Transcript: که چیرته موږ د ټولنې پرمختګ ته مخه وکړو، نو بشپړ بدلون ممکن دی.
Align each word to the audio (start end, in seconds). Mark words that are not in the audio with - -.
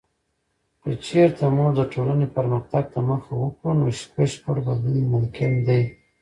که 0.81 0.91
چیرته 1.05 1.45
موږ 1.55 1.71
د 1.77 1.81
ټولنې 1.93 2.27
پرمختګ 2.37 2.83
ته 2.93 2.99
مخه 3.09 3.31
وکړو، 3.37 3.71
نو 3.79 3.85
بشپړ 4.15 4.55
بدلون 4.65 5.05
ممکن 5.13 5.51
دی. 5.67 5.81